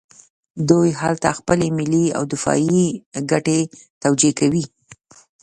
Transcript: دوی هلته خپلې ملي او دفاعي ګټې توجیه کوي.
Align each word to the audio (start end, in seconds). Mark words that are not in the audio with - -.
دوی 0.69 0.89
هلته 1.01 1.29
خپلې 1.39 1.67
ملي 1.77 2.05
او 2.17 2.23
دفاعي 2.33 2.85
ګټې 3.31 3.59
توجیه 4.03 4.31
کوي. 4.39 4.65